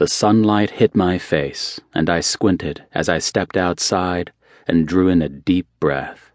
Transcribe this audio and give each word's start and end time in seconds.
The 0.00 0.08
sunlight 0.08 0.70
hit 0.70 0.96
my 0.96 1.18
face, 1.18 1.78
and 1.92 2.08
I 2.08 2.20
squinted 2.20 2.86
as 2.94 3.10
I 3.10 3.18
stepped 3.18 3.54
outside 3.54 4.32
and 4.66 4.88
drew 4.88 5.08
in 5.08 5.20
a 5.20 5.28
deep 5.28 5.66
breath. 5.78 6.30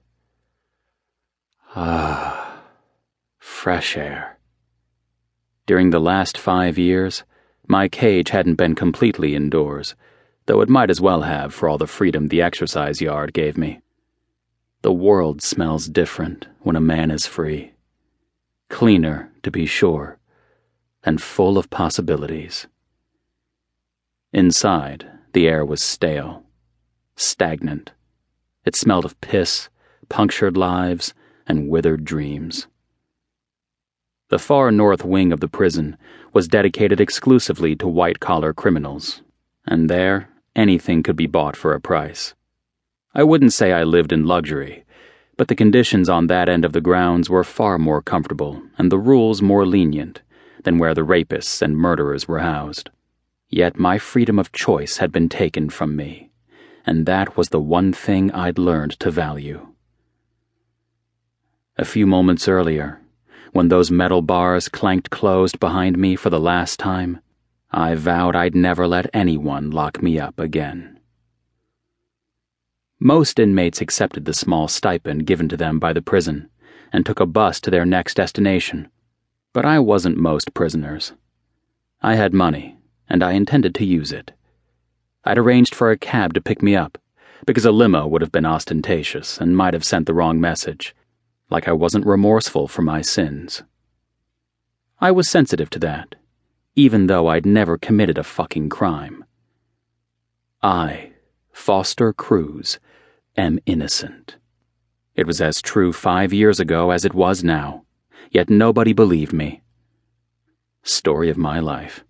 Ah, 1.75 2.61
fresh 3.39 3.97
air. 3.97 4.37
During 5.65 5.89
the 5.89 5.99
last 5.99 6.37
five 6.37 6.77
years, 6.77 7.23
my 7.67 7.87
cage 7.87 8.29
hadn't 8.29 8.53
been 8.53 8.75
completely 8.75 9.33
indoors, 9.33 9.95
though 10.45 10.61
it 10.61 10.69
might 10.69 10.91
as 10.91 11.01
well 11.01 11.23
have 11.23 11.51
for 11.51 11.67
all 11.67 11.79
the 11.79 11.87
freedom 11.87 12.27
the 12.27 12.43
exercise 12.43 13.01
yard 13.01 13.33
gave 13.33 13.57
me. 13.57 13.81
The 14.83 14.93
world 14.93 15.41
smells 15.41 15.87
different 15.87 16.45
when 16.59 16.75
a 16.75 16.89
man 16.95 17.09
is 17.09 17.25
free. 17.25 17.73
Cleaner, 18.69 19.31
to 19.41 19.49
be 19.49 19.65
sure, 19.65 20.19
and 21.03 21.19
full 21.19 21.57
of 21.57 21.71
possibilities. 21.71 22.67
Inside, 24.35 25.07
the 25.31 25.47
air 25.47 25.63
was 25.63 25.81
stale, 25.81 26.43
stagnant. 27.15 27.93
It 28.65 28.75
smelled 28.75 29.05
of 29.05 29.21
piss, 29.21 29.69
punctured 30.09 30.57
lives, 30.57 31.13
and 31.47 31.69
withered 31.69 32.03
dreams. 32.03 32.67
The 34.27 34.37
far 34.37 34.73
north 34.73 35.05
wing 35.05 35.31
of 35.31 35.39
the 35.39 35.47
prison 35.47 35.95
was 36.33 36.49
dedicated 36.49 36.99
exclusively 36.99 37.77
to 37.77 37.87
white 37.87 38.19
collar 38.19 38.53
criminals, 38.53 39.21
and 39.65 39.89
there 39.89 40.27
anything 40.53 41.01
could 41.01 41.15
be 41.15 41.27
bought 41.27 41.55
for 41.55 41.73
a 41.73 41.79
price. 41.79 42.33
I 43.13 43.23
wouldn't 43.23 43.53
say 43.53 43.71
I 43.71 43.85
lived 43.85 44.11
in 44.11 44.25
luxury, 44.25 44.83
but 45.37 45.47
the 45.47 45.55
conditions 45.55 46.09
on 46.09 46.27
that 46.27 46.49
end 46.49 46.65
of 46.65 46.73
the 46.73 46.81
grounds 46.81 47.29
were 47.29 47.45
far 47.45 47.77
more 47.77 48.01
comfortable 48.01 48.61
and 48.77 48.91
the 48.91 48.99
rules 48.99 49.41
more 49.41 49.65
lenient 49.65 50.23
than 50.65 50.77
where 50.77 50.93
the 50.93 51.05
rapists 51.05 51.61
and 51.61 51.77
murderers 51.77 52.27
were 52.27 52.39
housed. 52.39 52.89
Yet 53.49 53.77
my 53.77 53.97
freedom 53.97 54.39
of 54.39 54.51
choice 54.51 54.97
had 54.97 55.11
been 55.11 55.29
taken 55.29 55.69
from 55.69 55.95
me, 55.95 56.31
and 56.85 57.05
that 57.05 57.37
was 57.37 57.49
the 57.49 57.59
one 57.59 57.93
thing 57.93 58.31
I'd 58.31 58.57
learned 58.57 58.99
to 58.99 59.11
value. 59.11 59.73
A 61.77 61.85
few 61.85 62.07
moments 62.07 62.47
earlier, 62.47 63.01
when 63.51 63.67
those 63.67 63.91
metal 63.91 64.21
bars 64.21 64.67
clanked 64.67 65.09
closed 65.09 65.59
behind 65.59 65.97
me 65.97 66.15
for 66.15 66.29
the 66.29 66.39
last 66.39 66.79
time, 66.79 67.19
I 67.71 67.95
vowed 67.95 68.35
I'd 68.35 68.55
never 68.55 68.87
let 68.87 69.09
anyone 69.13 69.71
lock 69.71 70.01
me 70.01 70.19
up 70.19 70.39
again. 70.39 70.99
Most 72.99 73.39
inmates 73.39 73.81
accepted 73.81 74.25
the 74.25 74.33
small 74.33 74.67
stipend 74.67 75.27
given 75.27 75.49
to 75.49 75.57
them 75.57 75.79
by 75.79 75.93
the 75.93 76.01
prison 76.01 76.49
and 76.91 77.05
took 77.05 77.19
a 77.19 77.25
bus 77.25 77.59
to 77.61 77.71
their 77.71 77.85
next 77.85 78.15
destination, 78.15 78.89
but 79.53 79.65
I 79.65 79.79
wasn't 79.79 80.17
most 80.17 80.53
prisoners. 80.53 81.13
I 82.01 82.15
had 82.15 82.33
money 82.33 82.74
and 83.09 83.23
I 83.23 83.33
intended 83.33 83.75
to 83.75 83.85
use 83.85 84.11
it. 84.11 84.31
I'd 85.23 85.37
arranged 85.37 85.73
for 85.73 85.91
a 85.91 85.97
cab 85.97 86.33
to 86.33 86.41
pick 86.41 86.61
me 86.61 86.75
up, 86.75 86.97
because 87.45 87.65
a 87.65 87.71
limo 87.71 88.07
would 88.07 88.21
have 88.21 88.31
been 88.31 88.45
ostentatious 88.45 89.39
and 89.39 89.57
might 89.57 89.73
have 89.73 89.83
sent 89.83 90.05
the 90.05 90.13
wrong 90.13 90.39
message, 90.39 90.95
like 91.49 91.67
I 91.67 91.73
wasn't 91.73 92.05
remorseful 92.05 92.67
for 92.67 92.81
my 92.81 93.01
sins. 93.01 93.63
I 94.99 95.11
was 95.11 95.29
sensitive 95.29 95.69
to 95.71 95.79
that, 95.79 96.15
even 96.75 97.07
though 97.07 97.27
I'd 97.27 97.45
never 97.45 97.77
committed 97.77 98.17
a 98.17 98.23
fucking 98.23 98.69
crime. 98.69 99.25
I, 100.63 101.11
Foster 101.51 102.13
Cruise, 102.13 102.79
am 103.37 103.59
innocent. 103.65 104.37
It 105.15 105.27
was 105.27 105.41
as 105.41 105.61
true 105.61 105.93
five 105.93 106.33
years 106.33 106.59
ago 106.59 106.91
as 106.91 107.05
it 107.05 107.13
was 107.13 107.43
now, 107.43 107.85
yet 108.31 108.49
nobody 108.49 108.93
believed 108.93 109.33
me. 109.33 109.61
Story 110.83 111.29
of 111.29 111.37
my 111.37 111.59
life. 111.59 112.03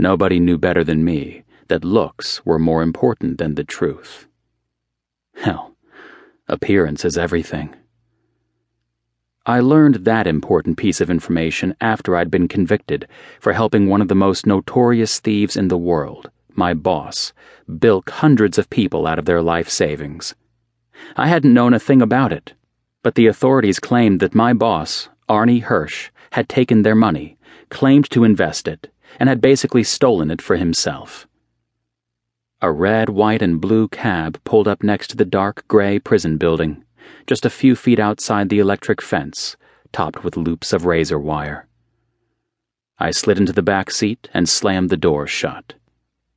Nobody 0.00 0.40
knew 0.40 0.56
better 0.56 0.82
than 0.82 1.04
me 1.04 1.42
that 1.68 1.84
looks 1.84 2.42
were 2.46 2.58
more 2.58 2.82
important 2.82 3.36
than 3.36 3.54
the 3.54 3.64
truth. 3.64 4.26
Hell, 5.34 5.76
appearance 6.48 7.04
is 7.04 7.18
everything. 7.18 7.76
I 9.44 9.60
learned 9.60 10.06
that 10.06 10.26
important 10.26 10.78
piece 10.78 11.02
of 11.02 11.10
information 11.10 11.76
after 11.82 12.16
I'd 12.16 12.30
been 12.30 12.48
convicted 12.48 13.08
for 13.40 13.52
helping 13.52 13.88
one 13.88 14.00
of 14.00 14.08
the 14.08 14.14
most 14.14 14.46
notorious 14.46 15.20
thieves 15.20 15.54
in 15.54 15.68
the 15.68 15.76
world, 15.76 16.30
my 16.54 16.72
boss, 16.72 17.34
bilk 17.78 18.08
hundreds 18.08 18.56
of 18.56 18.70
people 18.70 19.06
out 19.06 19.18
of 19.18 19.26
their 19.26 19.42
life 19.42 19.68
savings. 19.68 20.34
I 21.14 21.26
hadn't 21.26 21.52
known 21.52 21.74
a 21.74 21.78
thing 21.78 22.00
about 22.00 22.32
it, 22.32 22.54
but 23.02 23.16
the 23.16 23.26
authorities 23.26 23.78
claimed 23.78 24.20
that 24.20 24.34
my 24.34 24.54
boss, 24.54 25.10
Arnie 25.28 25.60
Hirsch, 25.60 26.08
had 26.32 26.48
taken 26.48 26.80
their 26.80 26.94
money, 26.94 27.36
claimed 27.68 28.08
to 28.12 28.24
invest 28.24 28.66
it, 28.66 28.90
and 29.18 29.28
had 29.28 29.40
basically 29.40 29.82
stolen 29.82 30.30
it 30.30 30.40
for 30.40 30.56
himself. 30.56 31.26
A 32.62 32.70
red, 32.70 33.08
white, 33.08 33.42
and 33.42 33.60
blue 33.60 33.88
cab 33.88 34.38
pulled 34.44 34.68
up 34.68 34.82
next 34.82 35.08
to 35.08 35.16
the 35.16 35.24
dark 35.24 35.66
gray 35.66 35.98
prison 35.98 36.36
building, 36.36 36.84
just 37.26 37.46
a 37.46 37.50
few 37.50 37.74
feet 37.74 37.98
outside 37.98 38.48
the 38.48 38.58
electric 38.58 39.00
fence, 39.00 39.56
topped 39.92 40.22
with 40.22 40.36
loops 40.36 40.72
of 40.72 40.84
razor 40.84 41.18
wire. 41.18 41.66
I 42.98 43.12
slid 43.12 43.38
into 43.38 43.54
the 43.54 43.62
back 43.62 43.90
seat 43.90 44.28
and 44.34 44.46
slammed 44.48 44.90
the 44.90 44.96
door 44.98 45.26
shut. 45.26 45.72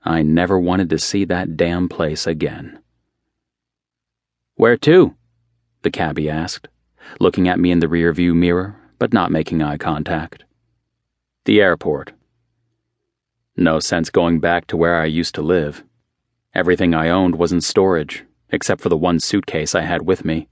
I 0.06 0.22
never 0.22 0.58
wanted 0.58 0.90
to 0.92 1.00
see 1.00 1.26
that 1.26 1.58
damn 1.58 1.90
place 1.90 2.26
again. 2.26 2.80
Where 4.56 4.78
to? 4.78 5.16
the 5.82 5.92
cabbie 5.92 6.30
asked, 6.30 6.70
looking 7.20 7.50
at 7.50 7.60
me 7.60 7.72
in 7.72 7.80
the 7.80 7.88
rearview 7.88 8.34
mirror, 8.34 8.78
but 8.98 9.12
not 9.12 9.32
making 9.32 9.62
eye 9.62 9.78
contact. 9.78 10.46
The 11.46 11.60
airport, 11.62 12.14
no 13.56 13.80
sense 13.80 14.10
going 14.10 14.40
back 14.40 14.68
to 14.68 14.78
where 14.78 15.00
I 15.00 15.06
used 15.06 15.36
to 15.36 15.42
live. 15.42 15.84
Everything 16.54 16.94
I 16.94 17.10
owned 17.10 17.36
was 17.36 17.52
in 17.52 17.62
storage, 17.62 18.24
except 18.50 18.82
for 18.82 18.90
the 18.90 18.98
one 18.98 19.20
suitcase 19.20 19.76
I 19.76 19.82
had 19.82 20.04
with 20.04 20.26
me. 20.26 20.48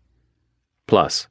Plus, 0.88 1.28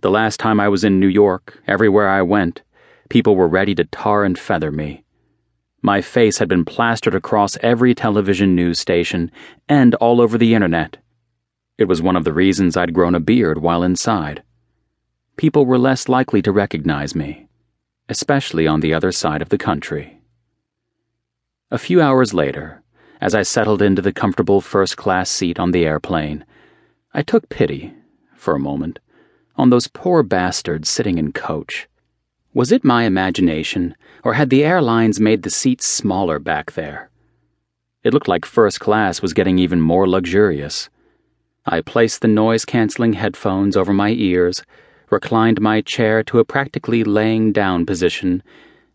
the 0.00 0.10
last 0.10 0.40
time 0.40 0.58
I 0.58 0.68
was 0.68 0.84
in 0.84 0.98
New 0.98 1.08
York, 1.08 1.60
everywhere 1.66 2.08
I 2.08 2.22
went, 2.22 2.62
people 3.08 3.36
were 3.36 3.48
ready 3.48 3.74
to 3.74 3.84
tar 3.84 4.24
and 4.24 4.38
feather 4.38 4.72
me. 4.72 5.04
My 5.82 6.00
face 6.00 6.38
had 6.38 6.48
been 6.48 6.64
plastered 6.64 7.14
across 7.14 7.58
every 7.60 7.94
television 7.94 8.54
news 8.54 8.78
station 8.78 9.30
and 9.68 9.94
all 9.96 10.20
over 10.20 10.38
the 10.38 10.54
internet. 10.54 10.98
It 11.76 11.84
was 11.84 12.00
one 12.00 12.16
of 12.16 12.24
the 12.24 12.32
reasons 12.32 12.76
I'd 12.76 12.94
grown 12.94 13.16
a 13.16 13.20
beard 13.20 13.58
while 13.58 13.82
inside. 13.82 14.42
People 15.36 15.66
were 15.66 15.78
less 15.78 16.08
likely 16.08 16.40
to 16.42 16.52
recognize 16.52 17.14
me, 17.14 17.48
especially 18.08 18.66
on 18.66 18.80
the 18.80 18.94
other 18.94 19.10
side 19.10 19.42
of 19.42 19.48
the 19.48 19.58
country. 19.58 20.21
A 21.72 21.78
few 21.78 22.02
hours 22.02 22.34
later, 22.34 22.82
as 23.18 23.34
I 23.34 23.40
settled 23.40 23.80
into 23.80 24.02
the 24.02 24.12
comfortable 24.12 24.60
first 24.60 24.98
class 24.98 25.30
seat 25.30 25.58
on 25.58 25.70
the 25.70 25.86
airplane, 25.86 26.44
I 27.14 27.22
took 27.22 27.48
pity, 27.48 27.94
for 28.36 28.54
a 28.54 28.60
moment, 28.60 28.98
on 29.56 29.70
those 29.70 29.86
poor 29.86 30.22
bastards 30.22 30.90
sitting 30.90 31.16
in 31.16 31.32
coach. 31.32 31.88
Was 32.52 32.72
it 32.72 32.84
my 32.84 33.04
imagination, 33.04 33.96
or 34.22 34.34
had 34.34 34.50
the 34.50 34.62
airlines 34.62 35.18
made 35.18 35.44
the 35.44 35.50
seats 35.50 35.86
smaller 35.86 36.38
back 36.38 36.72
there? 36.72 37.08
It 38.04 38.12
looked 38.12 38.28
like 38.28 38.44
first 38.44 38.78
class 38.78 39.22
was 39.22 39.32
getting 39.32 39.58
even 39.58 39.80
more 39.80 40.06
luxurious. 40.06 40.90
I 41.64 41.80
placed 41.80 42.20
the 42.20 42.28
noise 42.28 42.66
canceling 42.66 43.14
headphones 43.14 43.78
over 43.78 43.94
my 43.94 44.10
ears, 44.10 44.62
reclined 45.08 45.58
my 45.62 45.80
chair 45.80 46.22
to 46.24 46.38
a 46.38 46.44
practically 46.44 47.02
laying 47.02 47.50
down 47.50 47.86
position, 47.86 48.42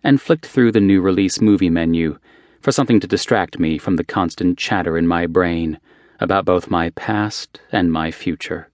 and 0.04 0.22
flicked 0.22 0.46
through 0.46 0.74
the 0.74 0.80
new 0.80 1.02
release 1.02 1.42
movie 1.42 1.72
menu 1.72 2.20
for 2.62 2.72
something 2.72 3.00
to 3.00 3.08
distract 3.08 3.60
me 3.60 3.78
from 3.78 3.96
the 3.96 4.04
constant 4.04 4.58
chatter 4.58 4.98
in 4.98 5.08
my 5.08 5.28
brain 5.28 5.80
about 6.20 6.46
both 6.46 6.70
my 6.70 6.90
past 6.92 7.60
and 7.72 7.92
my 7.92 8.12
future. 8.12 8.70